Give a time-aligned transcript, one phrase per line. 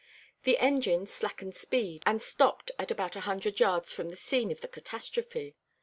[0.45, 4.61] The engine slackened speed, and stopped at about a hundred yards from the scene of
[4.61, 5.53] the catastrophe.